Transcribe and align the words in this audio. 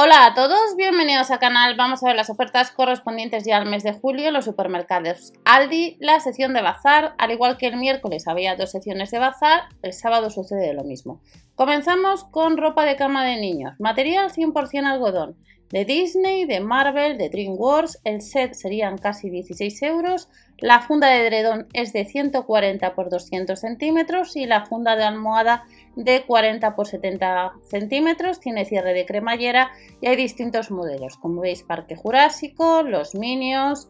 Hola 0.00 0.26
a 0.26 0.34
todos, 0.34 0.76
bienvenidos 0.76 1.32
al 1.32 1.40
canal. 1.40 1.74
Vamos 1.74 2.04
a 2.04 2.06
ver 2.06 2.14
las 2.14 2.30
ofertas 2.30 2.70
correspondientes 2.70 3.44
ya 3.44 3.56
al 3.56 3.68
mes 3.68 3.82
de 3.82 3.94
julio 3.94 4.28
en 4.28 4.34
los 4.34 4.44
supermercados 4.44 5.32
Aldi, 5.44 5.96
la 5.98 6.20
sección 6.20 6.54
de 6.54 6.62
bazar. 6.62 7.16
Al 7.18 7.32
igual 7.32 7.56
que 7.56 7.66
el 7.66 7.78
miércoles 7.78 8.28
había 8.28 8.54
dos 8.54 8.70
secciones 8.70 9.10
de 9.10 9.18
bazar, 9.18 9.62
el 9.82 9.92
sábado 9.92 10.30
sucede 10.30 10.72
lo 10.72 10.84
mismo. 10.84 11.20
Comenzamos 11.56 12.22
con 12.22 12.58
ropa 12.58 12.84
de 12.84 12.94
cama 12.94 13.24
de 13.24 13.40
niños, 13.40 13.74
material 13.80 14.30
100% 14.30 14.86
algodón, 14.86 15.36
de 15.70 15.84
Disney, 15.84 16.44
de 16.44 16.60
Marvel, 16.60 17.18
de 17.18 17.28
DreamWorks. 17.28 18.00
El 18.04 18.22
set 18.22 18.54
serían 18.54 18.98
casi 18.98 19.30
16 19.30 19.82
euros. 19.82 20.28
La 20.58 20.80
funda 20.80 21.08
de 21.08 21.26
edredón 21.26 21.66
es 21.72 21.92
de 21.92 22.04
140 22.04 22.94
por 22.94 23.10
200 23.10 23.58
centímetros 23.58 24.36
y 24.36 24.46
la 24.46 24.64
funda 24.64 24.94
de 24.94 25.02
almohada 25.02 25.64
de 25.96 26.24
40 26.24 26.74
por 26.74 26.86
70 26.86 27.52
centímetros. 27.62 28.40
Tiene 28.40 28.64
cierre 28.64 28.94
de 28.94 29.06
cremallera 29.06 29.70
y 30.00 30.06
hay 30.06 30.16
distintos 30.16 30.70
modelos. 30.70 31.16
Como 31.16 31.40
veis, 31.40 31.62
Parque 31.62 31.96
Jurásico, 31.96 32.82
Los 32.82 33.14
Minions, 33.14 33.88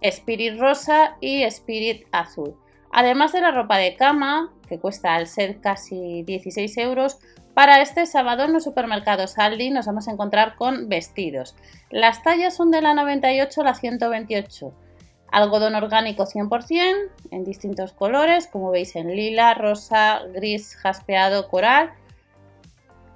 Spirit 0.00 0.58
Rosa 0.58 1.16
y 1.20 1.42
Spirit 1.44 2.06
Azul. 2.12 2.56
Además 2.92 3.32
de 3.32 3.40
la 3.40 3.50
ropa 3.50 3.78
de 3.78 3.96
cama, 3.96 4.54
que 4.68 4.78
cuesta 4.78 5.14
al 5.14 5.26
set 5.26 5.60
casi 5.60 6.22
16 6.22 6.76
euros, 6.78 7.18
para 7.56 7.80
este 7.80 8.04
sábado 8.04 8.44
en 8.44 8.52
los 8.52 8.64
supermercados 8.64 9.38
Aldi 9.38 9.70
nos 9.70 9.86
vamos 9.86 10.08
a 10.08 10.12
encontrar 10.12 10.56
con 10.56 10.90
vestidos. 10.90 11.56
Las 11.90 12.22
tallas 12.22 12.54
son 12.54 12.70
de 12.70 12.82
la 12.82 12.92
98 12.92 13.60
a 13.62 13.64
la 13.64 13.74
128. 13.74 14.74
Algodón 15.32 15.74
orgánico 15.74 16.24
100% 16.24 17.10
en 17.30 17.44
distintos 17.44 17.92
colores, 17.92 18.46
como 18.46 18.70
veis 18.70 18.96
en 18.96 19.14
lila, 19.14 19.54
rosa, 19.54 20.22
gris, 20.32 20.76
jaspeado, 20.76 21.48
coral 21.48 21.92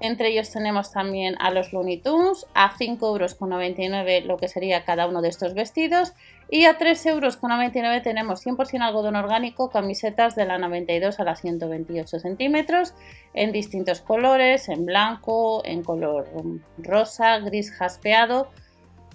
entre 0.01 0.29
ellos 0.29 0.51
tenemos 0.51 0.93
también 0.93 1.37
a 1.41 1.51
los 1.51 1.75
Looney 1.75 1.99
Tunes, 1.99 2.47
a 2.55 2.75
5,99 2.75 4.09
euros 4.09 4.27
lo 4.27 4.39
que 4.39 4.49
sería 4.49 4.85
cada 4.85 5.07
uno 5.07 5.21
de 5.21 5.29
estos 5.29 5.53
vestidos. 5.53 6.15
Y 6.49 6.65
a 6.65 6.79
3,99 6.79 7.11
euros 7.11 8.03
tenemos 8.03 8.45
100% 8.45 8.81
algodón 8.81 9.17
orgánico, 9.17 9.69
camisetas 9.69 10.35
de 10.35 10.47
la 10.47 10.57
92 10.57 11.21
a 11.21 11.25
la 11.25 11.37
128 11.37 12.19
centímetros, 12.19 12.95
en 13.35 13.53
distintos 13.53 14.01
colores, 14.01 14.71
en 14.71 14.87
blanco, 14.87 15.63
en 15.67 15.83
color 15.83 16.27
rosa, 16.79 17.39
gris 17.39 17.71
jaspeado, 17.71 18.49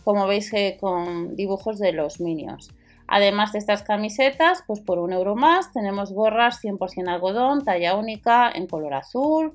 como 0.03 0.27
veis 0.27 0.53
eh, 0.53 0.77
con 0.79 1.35
dibujos 1.35 1.79
de 1.79 1.93
los 1.93 2.21
Minions. 2.21 2.69
Además 3.07 3.51
de 3.51 3.59
estas 3.59 3.83
camisetas, 3.83 4.63
pues 4.65 4.79
por 4.79 4.99
un 4.99 5.13
euro 5.13 5.35
más 5.35 5.71
tenemos 5.71 6.11
gorras 6.11 6.63
100% 6.63 7.07
algodón, 7.07 7.63
talla 7.63 7.95
única, 7.95 8.51
en 8.53 8.67
color 8.67 8.95
azul, 8.95 9.53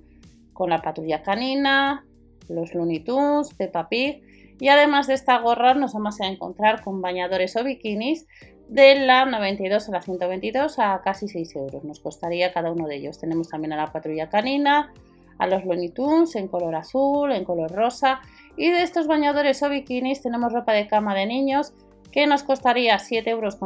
con 0.52 0.70
la 0.70 0.82
patrulla 0.82 1.22
canina, 1.22 2.04
los 2.48 2.74
Looney 2.74 3.00
Tunes, 3.00 3.54
Peppa 3.54 3.88
Pig 3.88 4.22
y 4.60 4.68
además 4.68 5.06
de 5.06 5.14
esta 5.14 5.38
gorra 5.38 5.74
nos 5.74 5.94
vamos 5.94 6.20
a 6.20 6.26
encontrar 6.26 6.82
con 6.82 7.00
bañadores 7.00 7.56
o 7.56 7.64
bikinis 7.64 8.26
de 8.68 9.06
la 9.06 9.24
92 9.24 9.88
a 9.88 9.92
la 9.92 10.02
122 10.02 10.78
a 10.78 11.00
casi 11.02 11.28
6 11.28 11.56
euros. 11.56 11.82
Nos 11.82 11.98
costaría 11.98 12.52
cada 12.52 12.70
uno 12.70 12.86
de 12.86 12.96
ellos. 12.96 13.18
Tenemos 13.18 13.48
también 13.48 13.72
a 13.72 13.76
la 13.76 13.90
patrulla 13.90 14.28
canina, 14.28 14.92
a 15.38 15.46
los 15.46 15.64
Looney 15.64 15.88
Tunes 15.88 16.36
en 16.36 16.46
color 16.46 16.76
azul, 16.76 17.32
en 17.32 17.44
color 17.44 17.72
rosa 17.72 18.20
y 18.56 18.70
de 18.70 18.82
estos 18.82 19.06
bañadores 19.06 19.62
o 19.62 19.70
bikinis 19.70 20.20
tenemos 20.20 20.52
ropa 20.52 20.72
de 20.72 20.86
cama 20.86 21.14
de 21.14 21.26
niños 21.26 21.72
que 22.12 22.27
nos 22.27 22.42
costaría 22.42 22.97
7,99 22.97 23.28
euros 23.28 23.58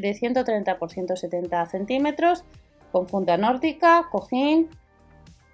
de 0.00 0.14
130 0.14 0.78
por 0.78 0.90
170 0.90 1.66
centímetros 1.66 2.44
con 2.92 3.08
funda 3.08 3.36
nórdica, 3.36 4.08
cojín, 4.10 4.70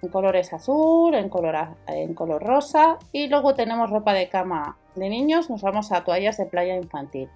en 0.01 0.09
colores 0.09 0.53
azul, 0.53 1.15
en 1.15 1.29
color, 1.29 1.55
en 1.87 2.13
color 2.13 2.43
rosa 2.43 2.97
y 3.11 3.27
luego 3.27 3.55
tenemos 3.55 3.89
ropa 3.89 4.13
de 4.13 4.29
cama 4.29 4.77
de 4.95 5.09
niños, 5.09 5.49
nos 5.49 5.61
vamos 5.61 5.91
a 5.91 6.03
toallas 6.03 6.37
de 6.37 6.45
playa 6.45 6.75
infantil. 6.75 7.29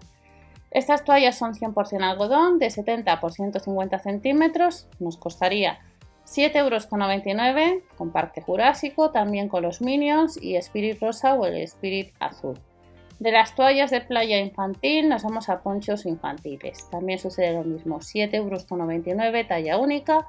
Estas 0.71 1.03
toallas 1.03 1.38
son 1.38 1.55
100% 1.55 2.03
algodón 2.03 2.59
de 2.59 2.69
70 2.69 3.19
por 3.19 3.33
150 3.33 3.99
centímetros, 3.99 4.87
nos 4.99 5.17
costaría 5.17 5.80
7,99 6.26 6.58
euros 6.58 7.83
con 7.98 8.11
Parque 8.11 8.42
Jurásico, 8.42 9.09
también 9.09 9.49
con 9.49 9.64
los 9.64 9.82
Minions 9.82 10.37
y 10.42 10.55
Spirit 10.58 11.02
Rosa 11.02 11.33
o 11.33 11.45
el 11.48 11.55
Spirit 11.64 12.14
Azul. 12.20 12.59
De 13.19 13.33
las 13.33 13.53
toallas 13.53 13.91
de 13.91 13.99
playa 13.99 14.39
infantil 14.39 15.09
nos 15.09 15.23
vamos 15.23 15.49
a 15.49 15.59
ponchos 15.61 16.05
infantiles. 16.05 16.89
También 16.89 17.19
sucede 17.19 17.53
lo 17.53 17.65
mismo, 17.65 17.99
7,99 17.99 18.35
euros 18.35 19.47
talla 19.47 19.77
única 19.77 20.25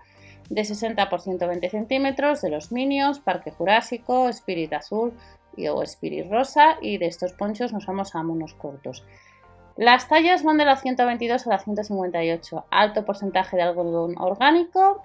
de 0.48 0.64
60 0.64 1.08
por 1.08 1.20
120 1.20 1.70
centímetros, 1.70 2.42
de 2.42 2.50
los 2.50 2.72
Minions, 2.72 3.20
Parque 3.20 3.52
Jurásico, 3.52 4.28
Spirit 4.28 4.72
Azul 4.72 5.12
y, 5.56 5.68
o 5.68 5.80
Spirit 5.84 6.28
Rosa 6.28 6.78
y 6.82 6.98
de 6.98 7.06
estos 7.06 7.32
ponchos 7.32 7.72
nos 7.72 7.86
vamos 7.86 8.16
a 8.16 8.24
monos 8.24 8.54
cortos. 8.54 9.04
Las 9.76 10.08
tallas 10.08 10.42
van 10.42 10.58
de 10.58 10.64
la 10.64 10.76
122 10.76 11.46
a 11.46 11.50
la 11.50 11.58
158, 11.58 12.66
alto 12.70 13.04
porcentaje 13.04 13.56
de 13.56 13.62
algodón 13.62 14.16
orgánico, 14.18 15.04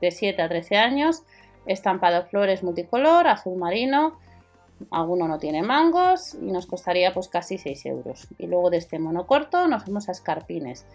de 0.00 0.10
7 0.10 0.42
a 0.42 0.48
13 0.48 0.76
años, 0.76 1.22
estampado 1.66 2.24
flores 2.24 2.64
multicolor, 2.64 3.28
azul 3.28 3.56
marino, 3.56 4.18
alguno 4.90 5.28
no 5.28 5.38
tiene 5.38 5.62
mangos 5.62 6.34
y 6.34 6.52
nos 6.52 6.66
costaría 6.66 7.12
pues 7.12 7.28
casi 7.28 7.58
6 7.58 7.86
euros. 7.86 8.28
Y 8.38 8.46
luego 8.46 8.70
de 8.70 8.78
este 8.78 8.98
mono 8.98 9.26
corto 9.26 9.68
nos 9.68 9.84
vamos 9.86 10.08
a 10.08 10.12
escarpines. 10.12 10.86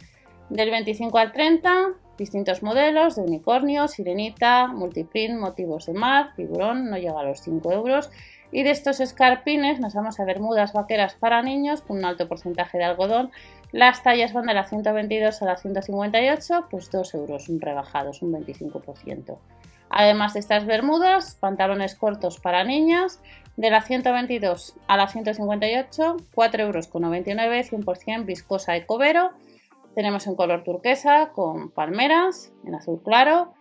Del 0.50 0.72
25 0.72 1.18
al 1.18 1.34
30, 1.34 1.94
distintos 2.18 2.64
modelos 2.64 3.16
de 3.16 3.24
unicornio, 3.24 3.88
sirenita, 3.88 4.68
multiprint, 4.68 5.38
motivos 5.38 5.88
de 5.88 5.94
mar, 5.94 6.34
tiburón, 6.36 6.90
no 6.90 6.98
llega 6.98 7.20
a 7.20 7.24
los 7.24 7.42
5 7.42 7.72
euros. 7.72 8.10
Y 8.52 8.64
de 8.64 8.72
estos 8.72 9.02
escarpines 9.02 9.82
nos 9.82 9.94
vamos 9.94 10.20
a 10.20 10.26
ver 10.26 10.40
mudas 10.40 10.72
vaqueras 10.72 11.16
para 11.16 11.42
niños 11.42 11.82
con 11.82 11.98
un 11.98 12.06
alto 12.06 12.30
porcentaje 12.30 12.78
de 12.78 12.86
algodón. 12.86 13.32
Las 13.74 14.04
tallas 14.04 14.32
van 14.32 14.46
de 14.46 14.54
la 14.54 14.64
122 14.64 15.42
a 15.42 15.46
la 15.46 15.58
158, 15.58 16.68
pues 16.72 16.90
2 16.90 17.14
euros 17.16 17.48
rebajados, 17.50 18.22
un 18.22 18.32
25%. 18.32 19.38
Además 19.90 20.34
de 20.34 20.40
estas 20.40 20.66
bermudas, 20.66 21.36
pantalones 21.40 21.96
cortos 21.96 22.40
para 22.40 22.64
niñas, 22.64 23.22
de 23.56 23.72
la 23.72 23.82
122 23.82 24.76
a 24.88 24.98
la 24.98 25.08
158, 25.08 26.18
4,99 26.36 26.60
euros, 26.62 26.92
100% 26.92 28.26
viscosa 28.26 28.76
ecovero 28.76 29.32
tenemos 29.98 30.28
en 30.28 30.36
color 30.36 30.64
turquesa 30.64 31.32
con 31.34 31.72
palmeras, 31.72 32.54
en 32.64 32.76
azul 32.76 33.02
claro. 33.04 33.56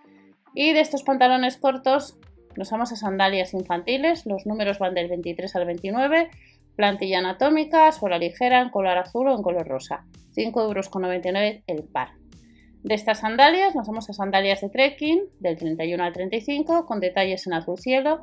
Y 0.53 0.75
de 0.75 0.81
estos 0.81 1.03
pantalones 1.03 1.56
cortos 1.56 2.19
nos 2.56 2.70
vamos 2.70 2.93
a 2.93 2.97
sandalias 2.97 3.54
infantiles. 3.54 4.26
Los 4.26 4.44
números 4.44 4.78
van 4.78 4.93
del 4.93 5.08
23 5.08 5.56
al 5.56 5.64
29. 5.64 6.28
Plantilla 6.76 7.20
anatómica, 7.20 7.91
suela 7.91 8.19
ligera 8.19 8.60
en 8.60 8.69
color 8.69 8.98
azul 8.98 9.28
o 9.28 9.34
en 9.34 9.43
color 9.43 9.66
rosa. 9.66 10.04
5,99 10.37 10.60
euros 10.60 11.62
el 11.66 11.84
par. 11.84 12.10
De 12.82 12.94
estas 12.94 13.20
sandalias 13.20 13.75
nos 13.75 13.88
vamos 13.88 14.09
a 14.09 14.12
sandalias 14.12 14.60
de 14.60 14.69
trekking 14.69 15.20
del 15.41 15.56
31 15.56 16.03
al 16.03 16.12
35 16.12 16.87
con 16.87 17.00
detalles 17.00 17.47
en 17.47 17.54
azul 17.54 17.78
cielo 17.78 18.20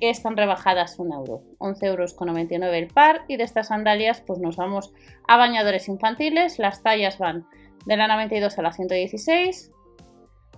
que 0.00 0.10
están 0.10 0.36
rebajadas 0.36 0.98
un 0.98 1.12
euro, 1.12 1.42
11 1.58 1.86
euros 1.86 2.14
con 2.14 2.28
99 2.28 2.78
el 2.78 2.88
par 2.88 3.24
y 3.28 3.36
de 3.36 3.44
estas 3.44 3.68
sandalias 3.68 4.20
pues 4.20 4.38
nos 4.38 4.56
vamos 4.56 4.92
a 5.26 5.36
bañadores 5.36 5.88
infantiles, 5.88 6.58
las 6.58 6.82
tallas 6.82 7.18
van 7.18 7.46
de 7.86 7.96
la 7.96 8.08
92 8.08 8.58
a 8.58 8.62
la 8.62 8.72
116, 8.72 9.72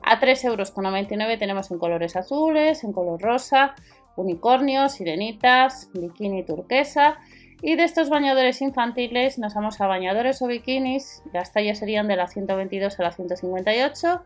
a 0.02 0.18
3 0.20 0.44
euros 0.44 0.70
con 0.70 0.84
99 0.84 1.36
tenemos 1.36 1.70
en 1.70 1.78
colores 1.78 2.16
azules, 2.16 2.82
en 2.82 2.92
color 2.92 3.20
rosa, 3.20 3.74
unicornios, 4.16 4.92
sirenitas, 4.92 5.90
bikini 5.94 6.44
turquesa 6.44 7.18
y 7.60 7.76
de 7.76 7.84
estos 7.84 8.08
bañadores 8.08 8.62
infantiles 8.62 9.38
nos 9.38 9.54
vamos 9.54 9.80
a 9.80 9.86
bañadores 9.86 10.40
o 10.42 10.46
bikinis, 10.46 11.22
las 11.32 11.52
tallas 11.52 11.78
serían 11.78 12.06
de 12.06 12.16
la 12.16 12.28
122 12.28 12.98
a 12.98 13.02
la 13.02 13.12
158 13.12 14.22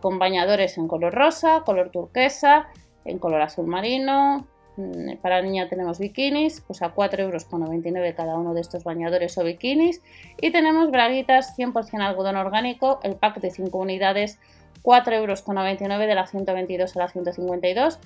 con 0.00 0.18
bañadores 0.18 0.78
en 0.78 0.88
color 0.88 1.14
rosa, 1.14 1.62
color 1.64 1.90
turquesa, 1.90 2.68
en 3.04 3.18
color 3.18 3.42
azul 3.42 3.66
marino. 3.66 4.46
Mm, 4.76 5.16
para 5.20 5.42
niña 5.42 5.68
tenemos 5.68 5.98
bikinis, 5.98 6.60
pues 6.60 6.82
a 6.82 6.94
4,99 6.94 7.18
euros 7.18 8.14
cada 8.16 8.36
uno 8.36 8.54
de 8.54 8.60
estos 8.60 8.84
bañadores 8.84 9.36
o 9.38 9.44
bikinis. 9.44 10.02
Y 10.40 10.52
tenemos 10.52 10.90
braguitas 10.90 11.58
100% 11.58 12.00
algodón 12.00 12.36
orgánico, 12.36 13.00
el 13.02 13.16
pack 13.16 13.40
de 13.40 13.50
5 13.50 13.76
unidades, 13.76 14.38
4,99 14.82 15.14
euros 15.14 15.44
de 15.44 16.14
la 16.14 16.26
122 16.26 16.96
a 16.96 16.98
la 17.00 17.08
152. 17.08 17.98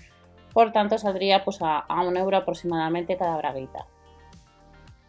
Por 0.55 0.73
tanto, 0.73 0.99
saldría 0.99 1.45
pues 1.45 1.61
a, 1.61 1.79
a 1.79 2.03
un 2.03 2.17
euro 2.17 2.39
aproximadamente 2.39 3.17
cada 3.17 3.37
braguita. 3.37 3.87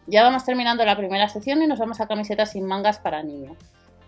Ya 0.07 0.23
vamos 0.23 0.45
terminando 0.45 0.85
la 0.85 0.97
primera 0.97 1.29
sección 1.29 1.61
y 1.61 1.67
nos 1.67 1.79
vamos 1.79 2.01
a 2.01 2.07
camisetas 2.07 2.51
sin 2.51 2.65
mangas 2.65 2.99
para 2.99 3.23
niño. 3.23 3.55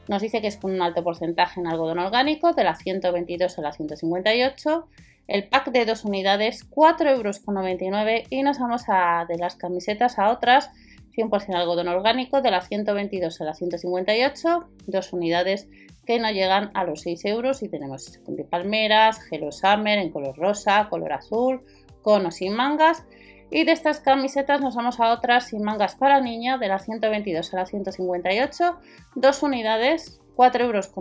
Nos 0.07 0.21
dice 0.21 0.41
que 0.41 0.47
es 0.47 0.57
con 0.57 0.71
un 0.71 0.81
alto 0.81 1.03
porcentaje 1.03 1.59
en 1.59 1.67
algodón 1.67 1.99
orgánico, 1.99 2.53
de 2.53 2.63
la 2.63 2.75
122 2.75 3.57
a 3.57 3.61
la 3.61 3.71
158 3.71 4.87
el 5.27 5.47
pack 5.47 5.71
de 5.71 5.85
dos 5.85 6.05
unidades, 6.05 6.69
4,99 6.69 7.09
euros 7.09 8.27
y 8.29 8.43
nos 8.43 8.59
vamos 8.59 8.83
a, 8.87 9.25
de 9.27 9.37
las 9.37 9.55
camisetas 9.55 10.19
a 10.19 10.31
otras, 10.31 10.71
100% 11.15 11.55
algodón 11.55 11.87
orgánico, 11.87 12.41
de 12.41 12.51
la 12.51 12.61
122 12.61 13.41
a 13.41 13.45
la 13.45 13.53
158, 13.53 14.69
dos 14.87 15.13
unidades 15.13 15.67
que 16.05 16.19
no 16.19 16.29
llegan 16.29 16.69
a 16.75 16.83
los 16.83 17.01
6 17.01 17.25
euros 17.25 17.63
y 17.63 17.69
tenemos 17.69 18.19
de 18.27 18.43
palmeras, 18.43 19.19
Hello 19.31 19.51
Summer 19.51 19.97
en 19.97 20.11
color 20.11 20.37
rosa, 20.37 20.87
color 20.89 21.13
azul, 21.13 21.61
con 22.01 22.25
o 22.25 22.31
sin 22.31 22.53
mangas. 22.53 23.03
Y 23.49 23.63
de 23.63 23.71
estas 23.71 23.99
camisetas 23.99 24.61
nos 24.61 24.75
vamos 24.75 24.99
a 24.99 25.11
otras 25.11 25.47
sin 25.47 25.63
mangas 25.63 25.95
para 25.95 26.19
niña, 26.19 26.57
de 26.57 26.67
la 26.67 26.79
122 26.79 27.53
a 27.53 27.57
la 27.57 27.65
158, 27.65 28.77
dos 29.15 29.43
unidades, 29.43 30.19
4,99 30.35 30.61
euros. 30.61 30.91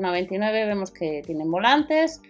Vemos 0.53 0.91
que 0.91 1.23
tienen 1.25 1.51
volantes 1.51 2.21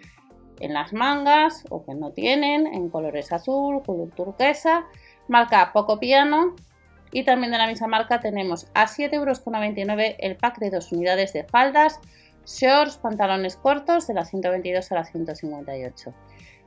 en 0.60 0.72
las 0.72 0.92
mangas 0.92 1.64
o 1.70 1.84
que 1.84 1.94
no 1.94 2.12
tienen, 2.12 2.66
en 2.66 2.88
colores 2.88 3.32
azul, 3.32 3.82
color 3.84 4.10
turquesa, 4.10 4.84
marca 5.28 5.72
Poco 5.72 5.98
Piano. 5.98 6.54
Y 7.12 7.24
también 7.24 7.52
de 7.52 7.58
la 7.58 7.66
misma 7.66 7.86
marca 7.86 8.20
tenemos 8.20 8.66
a 8.74 8.86
7,99 8.86 9.12
euros 9.14 9.42
el 10.18 10.36
pack 10.36 10.58
de 10.58 10.70
dos 10.70 10.90
unidades 10.90 11.32
de 11.32 11.44
faldas, 11.44 12.00
shorts, 12.44 12.98
pantalones 12.98 13.56
cortos 13.56 14.06
de 14.06 14.14
la 14.14 14.24
122 14.24 14.90
a 14.90 14.94
la 14.96 15.04
158. 15.04 16.14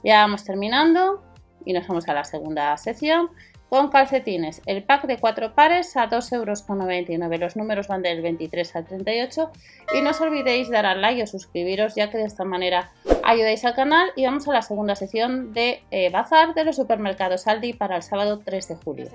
Ya 0.03 0.21
vamos 0.21 0.43
terminando 0.45 1.21
y 1.65 1.73
nos 1.73 1.87
vamos 1.87 2.07
a 2.07 2.13
la 2.13 2.23
segunda 2.23 2.75
sección 2.77 3.29
con 3.69 3.89
calcetines. 3.89 4.61
El 4.65 4.83
pack 4.83 5.07
de 5.07 5.17
4 5.17 5.53
pares 5.53 5.97
a 5.97 6.09
2,99 6.09 7.23
euros. 7.23 7.39
Los 7.39 7.55
números 7.55 7.87
van 7.87 8.01
del 8.01 8.21
23 8.21 8.75
al 8.75 8.85
38. 8.85 9.51
Y 9.97 10.01
no 10.01 10.11
os 10.11 10.21
olvidéis 10.21 10.69
dar 10.69 10.85
al 10.85 11.01
like 11.01 11.23
o 11.23 11.27
suscribiros 11.27 11.95
ya 11.95 12.09
que 12.09 12.17
de 12.17 12.25
esta 12.25 12.45
manera 12.45 12.91
ayudáis 13.23 13.65
al 13.65 13.75
canal. 13.75 14.09
Y 14.15 14.25
vamos 14.25 14.47
a 14.47 14.53
la 14.53 14.61
segunda 14.61 14.95
sección 14.95 15.53
de 15.53 15.81
eh, 15.91 16.09
bazar 16.09 16.53
de 16.53 16.63
los 16.63 16.75
supermercados 16.75 17.47
Aldi 17.47 17.73
para 17.73 17.97
el 17.97 18.03
sábado 18.03 18.41
3 18.43 18.67
de 18.69 18.75
julio 18.75 19.09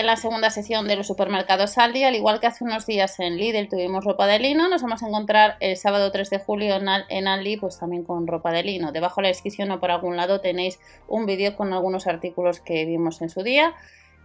en 0.00 0.06
la 0.06 0.16
segunda 0.16 0.48
sección 0.48 0.88
de 0.88 0.96
los 0.96 1.06
supermercados 1.06 1.76
Aldi, 1.76 2.04
al 2.04 2.14
igual 2.14 2.40
que 2.40 2.46
hace 2.46 2.64
unos 2.64 2.86
días 2.86 3.20
en 3.20 3.36
Lidl 3.36 3.68
tuvimos 3.68 4.02
ropa 4.02 4.26
de 4.26 4.38
lino, 4.38 4.66
nos 4.68 4.80
vamos 4.80 5.02
a 5.02 5.08
encontrar 5.08 5.58
el 5.60 5.76
sábado 5.76 6.10
3 6.10 6.30
de 6.30 6.38
julio 6.38 6.76
en 7.08 7.28
Aldi 7.28 7.58
pues 7.58 7.78
también 7.78 8.02
con 8.04 8.26
ropa 8.26 8.50
de 8.50 8.62
lino. 8.62 8.92
Debajo 8.92 9.20
de 9.20 9.24
la 9.24 9.28
descripción 9.28 9.70
o 9.70 9.78
por 9.78 9.90
algún 9.90 10.16
lado 10.16 10.40
tenéis 10.40 10.80
un 11.06 11.26
vídeo 11.26 11.54
con 11.54 11.74
algunos 11.74 12.06
artículos 12.06 12.60
que 12.60 12.86
vimos 12.86 13.20
en 13.20 13.28
su 13.28 13.42
día. 13.42 13.74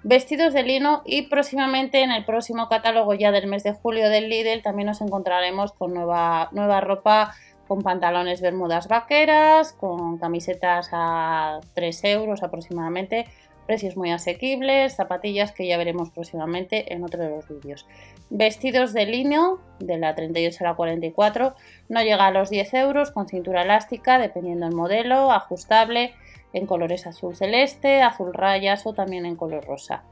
Vestidos 0.04 0.54
de 0.54 0.64
lino 0.64 1.02
y 1.06 1.24
próximamente 1.24 2.02
en 2.04 2.12
el 2.12 2.24
próximo 2.24 2.70
catálogo 2.70 3.14
ya 3.14 3.32
del 3.32 3.48
mes 3.48 3.64
de 3.64 3.74
julio 3.74 4.10
del 4.10 4.30
Lidl 4.30 4.62
también 4.62 4.88
nos 4.88 5.02
encontraremos 5.02 5.74
con 5.74 5.94
nueva, 5.94 6.48
nueva 6.54 6.80
ropa 6.80 7.36
con 7.68 7.82
pantalones 7.82 8.40
bermudas 8.40 8.88
vaqueras, 8.88 9.74
con 9.74 10.20
camisetas 10.20 10.90
a 10.94 11.60
3 11.74 12.04
euros 12.06 12.44
aproximadamente 12.44 13.26
Precios 13.66 13.98
muy 13.98 14.12
asequibles, 14.12 14.96
zapatillas 14.96 15.52
que 15.52 15.68
ya 15.68 15.78
veremos 15.78 16.12
próximamente 16.12 16.94
en 16.94 17.04
otro 17.04 17.24
de 17.24 17.30
los 17.30 17.48
vídeos. 17.48 17.88
Vestidos 18.30 18.94
de 18.94 19.06
lino 19.06 19.60
de 19.80 19.98
la 19.98 20.14
38 20.14 20.64
a 20.64 20.68
la 20.70 20.76
44 20.76 21.56
no 21.90 22.02
llega 22.02 22.28
a 22.28 22.32
los 22.32 22.50
10 22.50 22.74
euros 22.76 23.12
con 23.12 23.28
cintura 23.28 23.64
elástica 23.64 24.20
dependiendo 24.20 24.68
del 24.68 24.76
modelo, 24.76 25.32
ajustable 25.32 26.14
en 26.54 26.68
colores 26.68 27.08
azul 27.08 27.36
celeste, 27.36 28.02
azul 28.02 28.34
rayas 28.34 28.86
o 28.86 28.94
también 28.94 29.26
en 29.26 29.36
color 29.36 29.66
rosa. 29.66 30.04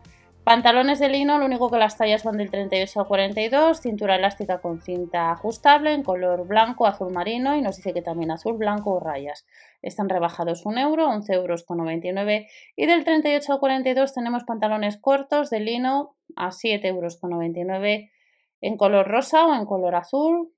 Pantalones 0.43 0.99
de 0.99 1.07
lino, 1.07 1.37
lo 1.37 1.45
único 1.45 1.71
que 1.71 1.77
las 1.77 1.97
tallas 1.97 2.25
van 2.25 2.35
del 2.35 2.51
38 2.51 2.99
al 2.99 3.07
42, 3.07 3.79
cintura 3.79 4.17
elástica 4.17 4.59
con 4.59 4.81
cinta 4.81 5.31
ajustable 5.31 5.93
en 5.93 6.03
color 6.03 6.45
blanco, 6.45 6.85
azul 6.85 7.13
marino 7.13 7.55
y 7.55 7.61
nos 7.61 7.77
dice 7.77 7.93
que 7.93 8.01
también 8.01 8.29
azul, 8.29 8.57
blanco 8.57 8.91
o 8.91 8.99
rayas. 8.99 9.45
Están 9.81 10.09
rebajados 10.09 10.65
1 10.65 10.81
euro, 10.81 11.07
11 11.07 11.33
euros 11.33 11.63
con 11.63 11.77
99 11.77 12.47
y 12.75 12.85
del 12.85 13.05
38 13.05 13.53
al 13.53 13.59
42 13.59 14.13
tenemos 14.13 14.43
pantalones 14.43 14.97
cortos 14.97 15.49
de 15.49 15.61
lino 15.61 16.17
a 16.35 16.51
7 16.51 16.85
euros 16.89 17.17
con 17.21 17.29
99 17.29 18.11
en 18.59 18.75
color 18.75 19.07
rosa 19.07 19.45
o 19.45 19.55
en 19.55 19.65
color 19.65 19.95
azul 19.95 20.51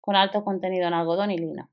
con 0.00 0.16
alto 0.16 0.42
contenido 0.42 0.88
en 0.88 0.94
algodón 0.94 1.30
y 1.30 1.36
lino. 1.36 1.71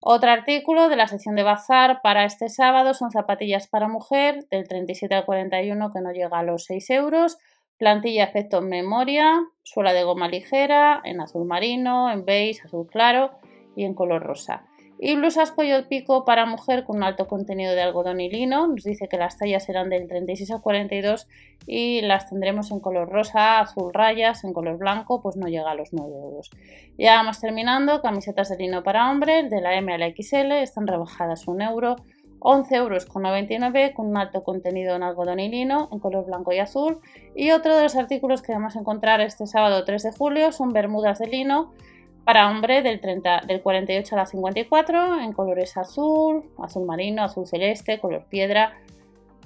Otro 0.00 0.30
artículo 0.30 0.88
de 0.88 0.96
la 0.96 1.08
sección 1.08 1.36
de 1.36 1.42
bazar 1.42 2.00
para 2.02 2.24
este 2.24 2.48
sábado 2.48 2.94
son 2.94 3.10
zapatillas 3.10 3.66
para 3.66 3.88
mujer 3.88 4.46
del 4.50 4.68
37 4.68 5.14
al 5.14 5.24
41 5.24 5.92
que 5.92 6.00
no 6.00 6.12
llega 6.12 6.38
a 6.38 6.42
los 6.42 6.64
6 6.64 6.90
euros, 6.90 7.38
plantilla 7.78 8.24
efecto 8.24 8.60
memoria, 8.60 9.40
suela 9.62 9.92
de 9.92 10.04
goma 10.04 10.28
ligera 10.28 11.00
en 11.04 11.20
azul 11.20 11.46
marino, 11.46 12.10
en 12.10 12.24
beige, 12.24 12.62
azul 12.64 12.86
claro 12.86 13.32
y 13.74 13.84
en 13.84 13.94
color 13.94 14.22
rosa. 14.22 14.66
Y 14.98 15.14
blusas 15.14 15.52
cuello 15.52 15.88
pico 15.88 16.24
para 16.24 16.46
mujer 16.46 16.84
con 16.84 16.96
un 16.96 17.02
alto 17.02 17.28
contenido 17.28 17.74
de 17.74 17.82
algodón 17.82 18.20
y 18.20 18.30
lino. 18.30 18.66
Nos 18.66 18.84
dice 18.84 19.08
que 19.08 19.18
las 19.18 19.36
tallas 19.36 19.64
serán 19.64 19.90
del 19.90 20.08
36 20.08 20.50
al 20.50 20.62
42 20.62 21.28
y 21.66 22.00
las 22.00 22.30
tendremos 22.30 22.70
en 22.70 22.80
color 22.80 23.10
rosa, 23.10 23.60
azul 23.60 23.92
rayas, 23.92 24.44
en 24.44 24.54
color 24.54 24.78
blanco, 24.78 25.20
pues 25.20 25.36
no 25.36 25.48
llega 25.48 25.70
a 25.70 25.74
los 25.74 25.92
9 25.92 26.10
euros. 26.14 26.50
Ya 26.96 27.16
vamos 27.16 27.40
terminando. 27.40 28.00
Camisetas 28.00 28.48
de 28.48 28.56
lino 28.56 28.82
para 28.82 29.10
hombre, 29.10 29.42
de 29.48 29.60
la 29.60 29.76
M 29.76 29.92
a 29.92 29.98
la 29.98 30.08
XL, 30.08 30.52
están 30.52 30.86
rebajadas 30.86 31.46
1 31.46 31.62
euro. 31.70 31.96
11 32.38 32.76
euros 32.76 33.06
con 33.06 33.22
99 33.22 33.92
con 33.94 34.06
un 34.06 34.16
alto 34.16 34.44
contenido 34.44 34.94
en 34.94 35.02
algodón 35.02 35.40
y 35.40 35.48
lino 35.48 35.88
en 35.90 35.98
color 35.98 36.26
blanco 36.26 36.52
y 36.52 36.58
azul. 36.58 37.00
Y 37.34 37.50
otro 37.50 37.76
de 37.76 37.82
los 37.82 37.96
artículos 37.96 38.40
que 38.42 38.52
vamos 38.52 38.76
a 38.76 38.80
encontrar 38.80 39.20
este 39.20 39.46
sábado 39.46 39.84
3 39.84 40.02
de 40.02 40.12
julio 40.12 40.52
son 40.52 40.72
bermudas 40.72 41.18
de 41.18 41.26
lino 41.26 41.72
para 42.26 42.50
hombre 42.50 42.82
del, 42.82 43.00
30, 43.00 43.42
del 43.46 43.62
48 43.62 44.16
a 44.16 44.18
la 44.18 44.26
54 44.26 45.20
en 45.20 45.32
colores 45.32 45.76
azul, 45.76 46.42
azul 46.58 46.84
marino, 46.84 47.22
azul 47.22 47.46
celeste, 47.46 48.00
color 48.00 48.24
piedra 48.28 48.74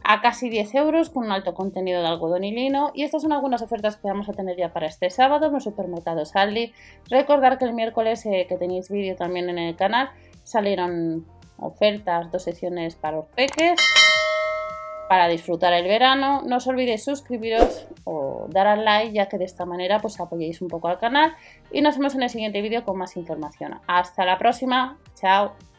a 0.03 0.23
casi 0.23 0.49
10 0.49 0.75
euros 0.77 1.11
con 1.11 1.27
un 1.27 1.33
alto 1.33 1.53
contenido 1.53 2.01
de 2.01 2.09
algodón 2.09 2.43
y 2.43 2.53
lino 2.53 2.91
y 2.95 3.03
estas 3.03 3.21
son 3.21 3.33
algunas 3.33 3.61
ofertas 3.61 3.99
que 3.99 4.09
vamos 4.09 4.31
a 4.31 4.33
tener 4.33 4.57
ya 4.57 4.73
para 4.73 4.87
este 4.87 5.11
sábado 5.11 5.49
en 5.49 5.53
los 5.53 5.65
supermercados 5.65 6.35
Aldi. 6.35 6.73
Recordar 7.11 7.59
que 7.59 7.67
el 7.67 7.75
miércoles 7.75 8.25
eh, 8.25 8.47
que 8.49 8.57
tenéis 8.57 8.89
vídeo 8.89 9.15
también 9.15 9.51
en 9.51 9.59
el 9.59 9.77
canal 9.77 10.09
salieron 10.43 11.27
ofertas, 11.59 12.33
dos 12.33 12.45
secciones 12.45 12.95
para 12.97 13.19
los 13.19 13.27
peques 13.27 13.79
para 15.11 15.27
disfrutar 15.27 15.73
el 15.73 15.89
verano. 15.89 16.43
No 16.47 16.59
os 16.59 16.69
olvidéis 16.69 17.03
suscribiros 17.03 17.89
o 18.05 18.47
dar 18.49 18.69
al 18.69 18.85
like 18.85 19.13
ya 19.13 19.27
que 19.27 19.39
de 19.39 19.45
esta 19.45 19.67
manera 19.67 19.99
pues 19.99 20.21
apoyéis 20.21 20.63
un 20.63 20.69
poco 20.69 20.87
al 20.87 21.01
canal 21.01 21.35
y 21.73 21.81
nos 21.81 21.97
vemos 21.99 22.15
en 22.15 22.23
el 22.23 22.31
siguiente 22.31 22.63
vídeo 22.63 22.85
con 22.85 22.97
más 22.97 23.17
información. 23.17 23.81
Hasta 23.89 24.25
la 24.25 24.39
próxima, 24.39 24.99
chao. 25.17 25.70